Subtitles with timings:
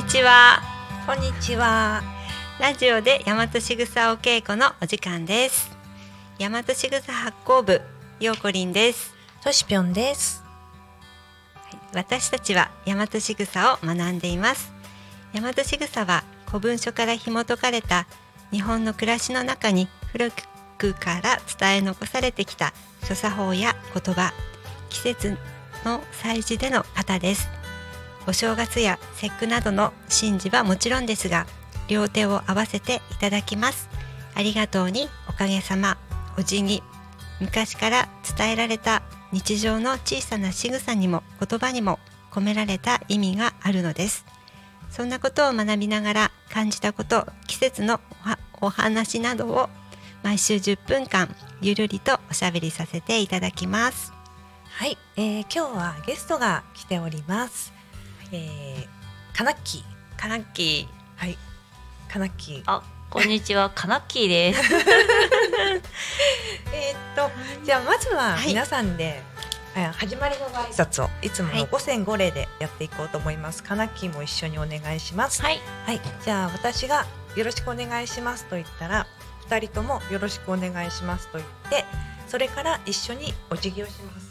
[0.00, 0.62] にちは。
[1.06, 2.02] こんにちは。
[2.58, 5.70] ラジオで大和しぐさお稽古のお時間です。
[6.38, 7.82] 大和しぐさ発行部
[8.18, 9.12] ようこりんです。
[9.44, 10.42] としぴょんです。
[11.92, 14.72] 私たちは大和しぐさを学んでいます。
[15.34, 18.06] 大和しぐさは古文書から紐解かれた
[18.52, 20.32] 日本の暮らしの中に古
[20.78, 22.72] くから伝え残されてきた
[23.04, 24.32] 所作法や言葉
[24.88, 25.36] 季節
[25.84, 27.59] の祭事での型です
[28.30, 31.46] お正月や節句などの神事はもちろんですが
[31.88, 33.88] 両手を合わせていただきます。
[34.36, 35.98] ありがとうにおかげさま。
[36.38, 36.80] お辞儀
[37.40, 41.98] 昔から伝えられた日常の小さな仕草にも言葉にも
[42.30, 44.24] 込められた意味があるのです。
[44.90, 48.00] そんなことを学びながら感じたこと季節の
[48.60, 49.68] お話などを
[50.22, 54.12] 毎週10分間ゆるりとおしゃべりさせていただきます。
[54.68, 57.79] はい、えー、今日はゲストが来ております。
[58.32, 58.86] えー、
[59.36, 59.82] カナッキー。
[60.16, 60.86] カナッキ
[61.16, 61.36] はい。
[62.08, 62.62] カナッキー。
[62.66, 64.60] あ、こんにちは、カナッキーです。
[66.72, 67.28] えーっと、
[67.64, 69.20] じゃあまずははい皆さんで、
[69.74, 73.64] えー始まりのご挨拶をいつもはいの五線五礼でやっていこうと思います。
[73.64, 75.42] カナッキーも一緒にお願いします。
[75.42, 79.08] はい、はい、じゃあ私がよろしくお願いしますと言ったら、
[79.40, 81.84] 二人ともよろしくお願いしますと言って、
[82.28, 84.30] それから一緒にお辞儀をします。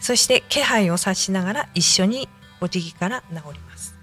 [0.00, 3.94] そして気配を察しながら一緒にお辞儀から治ります。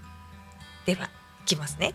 [0.86, 1.06] では、
[1.42, 1.94] いきますね。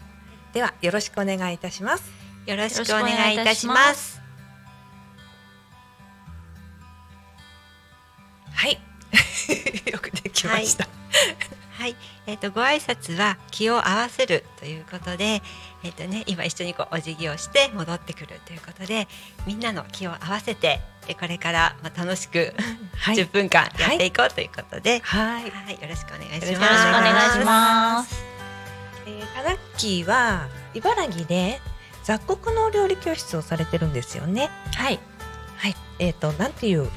[0.53, 2.03] ではよろしくお願いいたします。
[2.45, 4.19] ーよろしくお願いいたします
[8.51, 8.79] はい。
[9.91, 10.85] よくできました。
[10.85, 10.98] はい、
[12.25, 15.41] えっ、とご挨拶は気を合わせるということで、
[15.83, 19.07] えっ、とね今一緒にこうお辞儀をして戻ってくるということで、
[19.45, 22.53] みんなの気を合わせてでこれからまあ楽しく
[22.97, 25.49] はい10分間やっていこうということで、はい。
[25.49, 26.51] はい、よろしくお願いします。
[26.51, 28.23] よろしくお願いします。
[29.05, 31.61] えー、カナッキーは茨城で
[32.03, 34.49] 雑穀の料理教室をされてるんですよね。
[34.75, 34.99] はい、
[35.57, 35.75] はい。
[35.99, 36.89] えっ、となんていう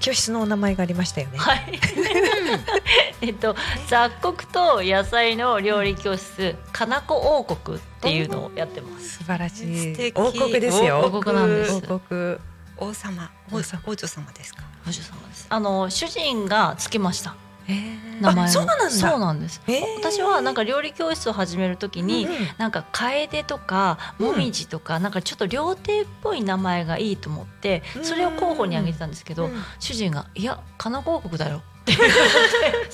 [0.00, 1.38] 教室のお名前がありましたよね。
[1.38, 1.80] はい。
[3.22, 3.56] えっと、
[3.88, 9.18] 雑穀と野菜の料理教室、かなこ王国っていうのをやってます。
[9.18, 10.12] 素晴らしい。
[10.14, 11.00] 王国ですよ。
[11.00, 11.34] 王国。
[11.34, 11.82] なんです。
[11.90, 12.36] 王国。
[12.78, 13.82] 王様、王王様。
[13.86, 14.62] 王女様ですか？
[14.86, 15.46] お嬢様です。
[15.48, 17.34] あの主人がつけました。
[17.68, 18.20] えー。
[18.20, 18.90] 名前そうなんだ。
[18.90, 19.62] そうなんです。
[19.66, 19.82] えー。
[19.98, 29.62] 私はなんか料理教室を始めるときに、うんなんか楓とかもみじとか、なんかちょっと料亭っぽい名前がいいと思ってそれを候補に挙げてたんですけど、うん。
[29.80, 31.62] 主人が「いやかなこ王国だよ」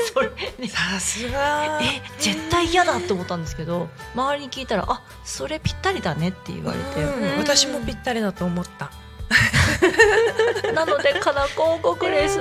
[0.69, 1.81] さすが。
[1.83, 8.91] え絶対嫌だと思ったんですけど周りに聞いたら「あそれぴったりだね」って言われて、うん私もぴったりだと思った。
[10.75, 12.38] なのでかなこ王国です。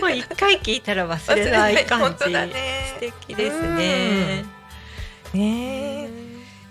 [0.00, 2.32] もう一回聞いたら忘れない感本じ。
[2.32, 2.50] ね
[2.94, 4.44] 素敵ですね。
[5.34, 6.08] ねえ。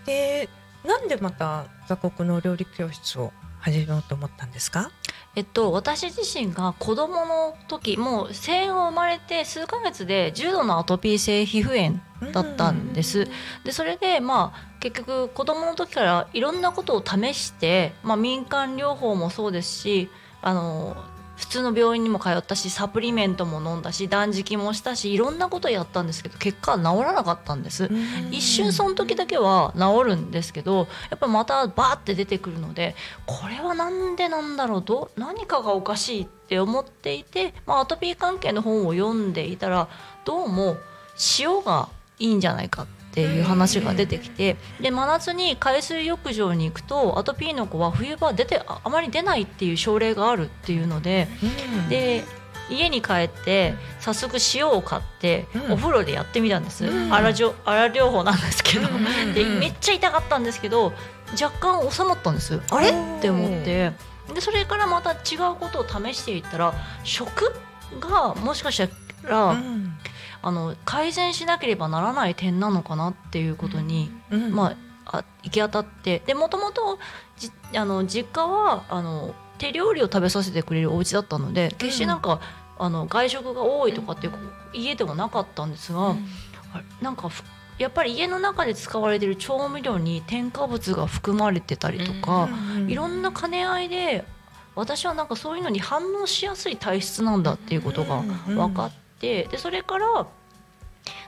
[0.05, 0.49] で、
[0.85, 4.91] なんでまた雑穀の料理教室を始めようと思ったんですか？
[5.35, 11.99] えっと、私自身が子供の時もう生後生まれて数ヶ月で重度のアトピー性皮膚炎
[12.31, 13.27] だったんです。
[13.63, 20.09] でそれでまあ結局子供の時からいろんなことを試して、まあ、民間療法もそうですし
[20.41, 20.97] あの
[21.37, 27.85] 普通の病院にも通ったしサプリメントも飲んだし断食もしたしいろんなことやったんですけど結果は治らなかったんです。
[27.85, 27.97] うん
[28.31, 32.95] 一瞬その時だけは治るんですけどやっぱまたバーって出てくるので
[33.25, 39.87] これはなんでなんだろうどう何かがおかしいって思っていて、まあ、アトピー関係の本を読んでいたら
[40.25, 40.77] どうも
[41.39, 41.89] 塩が
[42.19, 51.27] いいんじゃないかっていう話が出てきてで真夏に海水浴場に行くとアトピーの子は冬場出てああまり出ないっていう症例があるっていうので
[51.75, 51.89] うん。
[51.89, 52.23] で
[52.69, 55.71] 家に帰って早速塩を買ってうん。
[55.73, 57.11] お風呂でやってみたんです、うん。
[57.11, 58.99] 療法なんですけど、うんう
[59.31, 60.93] んでめっちゃ痛かったんですけど
[61.41, 62.59] 若干収まったんです。
[62.71, 62.89] あれ？
[62.89, 63.93] って思って。
[64.33, 66.73] でそれからまた違うことを試していったら
[67.05, 67.53] 食
[68.01, 68.85] がもしかし
[69.23, 69.86] たら、うん
[70.47, 74.53] あの改善しなければならない点なのかなっていうことに、うん。
[74.53, 76.21] まあ、あ行き当たって。
[76.25, 76.99] でもともと
[77.37, 82.39] じあの実家はあの手料理を食べさせてくれるお家だったので決してなんか
[82.79, 84.33] あの外食が多いとかっていう
[84.73, 86.11] 家ではなかったんですが、
[86.73, 87.43] あれなんかふ
[87.77, 92.47] やっぱり家の中で使われている調味料に添加物が含まれてたりとか、
[92.87, 94.23] いろんな兼ね合いで
[94.75, 100.27] 私はなんかそういうのに反応しやすい体質なんだっていうことが分かって、でそれから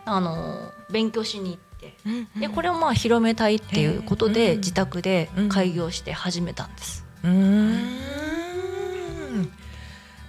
[0.10, 1.94] あの勉強しに行って。
[2.40, 7.06] でこれをまあ広めたいっていうことで自宅で開業して始めたんです。
[7.24, 7.90] うーん。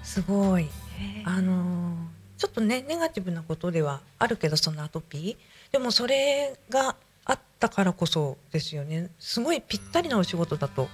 [0.03, 0.69] すごい。
[1.25, 5.73] あのーちょっとねネガティブなことではあるけどそのアトピー。
[5.73, 6.97] でもそれが
[7.27, 9.11] あったからこそですよね。
[9.19, 10.89] すごいぴったりなお仕事だと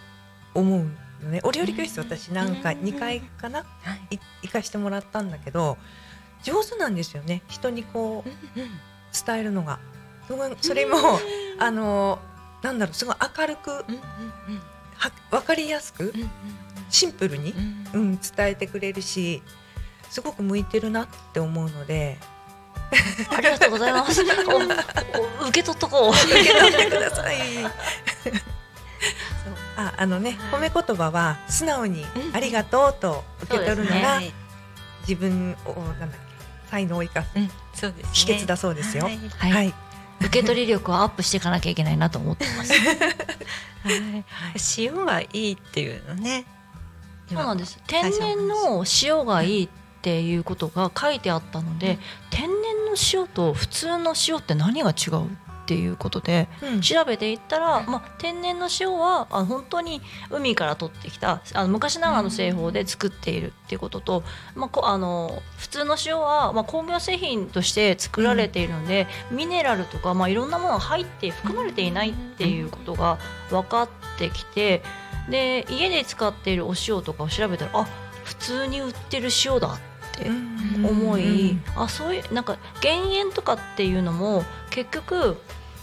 [0.55, 0.91] 思う
[1.23, 1.41] のね。
[1.45, 3.61] お料理教室私なんか2回かな、
[4.11, 5.79] い行かしてもらったんだけど
[6.43, 7.43] 上手なんですよね。
[7.49, 8.31] 人にこう
[9.27, 9.79] 伝えるのが。
[10.61, 10.99] それも
[11.59, 12.37] あのー
[12.67, 13.85] なんだろうすごい明るくは
[15.31, 16.13] 分かりやすく
[16.89, 17.55] シンプルに、
[17.95, 19.41] うん、伝えてくれるし
[20.11, 22.19] すごく向いてるなって思うので。
[23.37, 24.23] ありがとうございます。
[24.23, 24.31] 受
[25.53, 26.13] け取っとこう。
[26.13, 27.37] 受け取ってください。
[29.77, 34.33] ああのね褒め言葉は素直に「ありがとう」と受け取るのが、はい。
[35.01, 36.26] 自分をなんだっけ
[36.77, 38.11] 才能を生かすうんそうですね。
[38.13, 39.05] 秘訣だそうですよ。
[39.05, 39.19] はい。
[39.39, 39.53] はい。
[39.53, 39.75] はい。
[40.21, 42.73] 受け取り力をアップしていかなきゃいけないなと思ってます。
[43.85, 44.25] はい。
[44.79, 46.45] 塩がいいっていうのね。
[47.29, 47.79] そうなんです。
[47.87, 49.69] 天然の塩がいいっ
[50.03, 51.99] ていうことが書いてあったので、
[52.31, 52.51] 天然
[52.87, 55.37] の塩と普通の塩って何が違う？
[55.67, 56.81] っていうことでうん。
[56.81, 64.23] 調べていったら、まあ、天然の塩はあの本当に海から取ってきたあの昔ながらの製法で作っているっていうことと、
[64.55, 73.19] まあ、こあの普通の塩は、まあ、工業製品として作られているので、ミネラルとか、まあ、いろんなものが入って含まれていないっていうことが
[73.51, 73.89] 分かっ
[74.19, 74.83] てきて
[75.29, 77.89] で家で使っているお塩とかを調べたらあ
[78.25, 79.79] 普通に売ってる塩だっ
[80.19, 80.31] て
[80.87, 84.45] 思い、あそういうなんか減塩とかっていうのも
[84.77, 85.39] 結局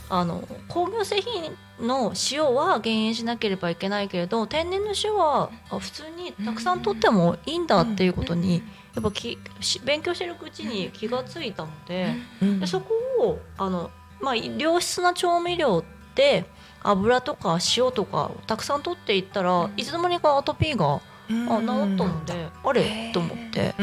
[0.10, 8.62] あの工業製品の塩は減塩しなければいけないけれど天然の塩はあ普通にたくさん取ってもいいんだっていうことに
[8.94, 13.90] やっぱきし勉強してるうちに気がついたのでうんでそこをあの、
[14.22, 16.46] まあ、良質な調味料って
[16.84, 21.00] 油とか塩とかをたくさん取っていったらいつの間にかアトピーがあ
[21.30, 23.12] 治ったのであれ？
[23.12, 23.74] と思って。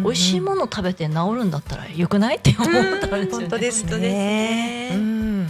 [0.00, 2.36] うん美味しいもの食べて治るんだったらよくない？
[2.36, 3.40] って思ったんですよね。
[3.40, 3.98] 本当ですね。
[3.98, 5.48] ねうん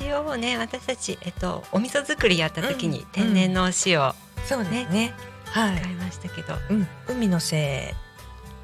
[0.00, 4.12] 塩をね私たちえっとお味噌作りやった時にうん天然のお塩を
[4.46, 5.12] そうですね。
[5.46, 7.94] はい使いましたけど、うん、海のせ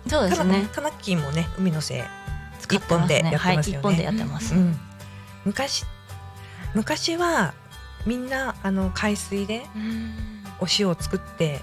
[0.07, 0.11] い。
[0.11, 0.69] そうですね。
[0.73, 2.03] カナッキーもね、海のせい。
[2.71, 4.55] 一本でやってはい、ますよね一本でやってます。
[4.55, 4.79] うん。
[5.47, 5.87] 昔。
[6.75, 7.55] 昔は。
[8.05, 9.63] みんな、あの海水で
[10.61, 11.63] お塩を作って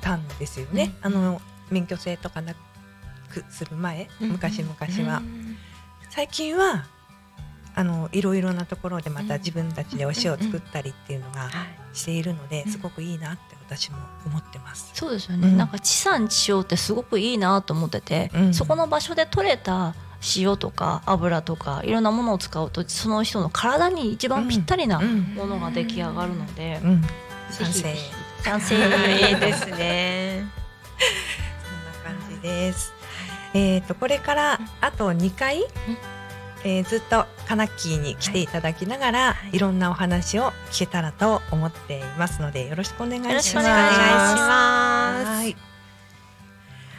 [0.00, 0.96] たんですよね。
[1.00, 2.56] あの免許制とかなく
[3.50, 4.74] する前、昔々
[5.10, 5.22] は。
[6.10, 6.84] 最近は。
[7.72, 11.52] あのいろいろなところでまた自分たちでお塩を作ったりっていうのがはい。
[11.96, 12.72] しているのでうん。
[12.72, 14.90] すごくいいなって私も思ってます。
[14.94, 15.48] そうですよね。
[15.48, 15.56] うん。
[15.56, 18.54] なんか地産地消ってすごくいいなと思ってて、うん。
[18.54, 19.94] そこの場所で採れた
[20.36, 25.20] 塩とか油とかいろんなものを使うとその人の体に一番ぴったりなうん。
[25.36, 27.08] ものが出来上がるので、うん、ぜ
[27.52, 27.96] 賛成。
[28.42, 30.44] 賛成いいですね。
[32.04, 32.92] そんな感じです。
[33.54, 35.64] えっ、とこれからあと2回、
[36.64, 43.30] えーずっとカナッキーに来ていただきながら、い、ろんなお話を聞けたらと思っていますのでよろしくお願いします。
[43.30, 45.26] よろしくおお願いします。
[45.26, 45.56] はい。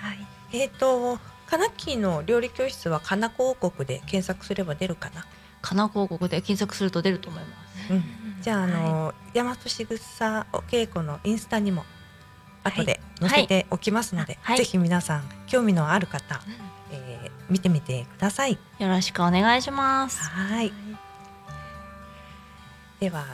[0.01, 0.57] はい。
[0.57, 5.25] えっ、とカナッキーの料理教室はカナコ王国で検索すれば出るかな？
[5.61, 7.55] かな広告で検索すると出ると思いま
[7.87, 7.93] す。
[7.93, 8.03] うん。
[8.41, 11.85] じゃああの、大和しぐさお稽古のインスタにも
[12.63, 16.41] 後で載せておきますので、はいぜひ皆さん興味のある方、
[16.91, 18.57] えー見てみてください。
[18.79, 20.23] よろしくお願いします。
[20.23, 20.71] はい。
[23.01, 23.25] では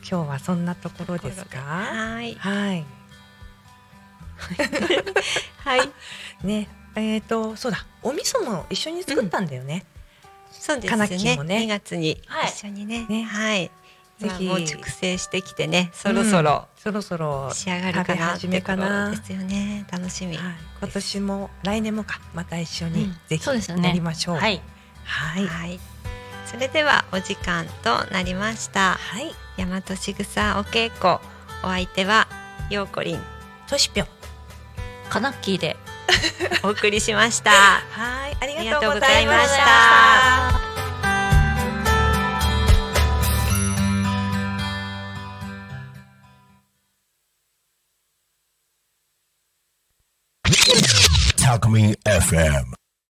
[0.00, 1.58] 今日はそんなところですか。
[1.58, 2.34] はい。
[2.34, 2.84] はい。
[5.62, 5.88] はい。
[6.42, 9.84] ね、えっ、とそうだ、お味噌も一緒に作ったんだよね。
[10.50, 11.36] そうですね。
[11.36, 13.06] ね2月にはい一緒にね。
[13.08, 13.70] ねはい。
[14.20, 19.86] ぜひ今もう熟成してきてね、そろそろそろそろ仕上がるかなって食べ始めかなところですよね。
[19.90, 20.36] 楽しみ。
[20.36, 24.36] はい、今年も来年もかまた一緒にうんぜひそうですよねやりましょう。
[24.36, 24.60] はい。
[25.04, 25.46] はい。
[25.46, 25.80] はい。
[26.44, 28.94] それではお時間となりました。
[28.94, 29.34] はい。
[29.56, 31.18] 大和しぐさお稽古。
[31.62, 32.26] お相手は
[32.70, 33.20] ようこりん
[33.68, 34.06] としぴょん。
[35.08, 35.76] カナッキーで
[36.62, 37.50] お送りしました。
[37.50, 40.59] はい、ありがとうございました。
[52.30, 52.79] FM.